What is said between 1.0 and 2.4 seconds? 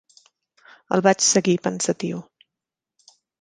vaig seguir pensatiu.